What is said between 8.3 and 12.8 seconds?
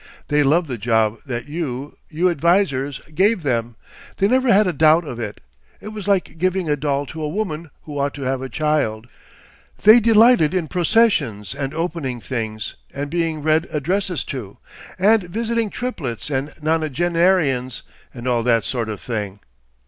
a child. They delighted in processions and opening things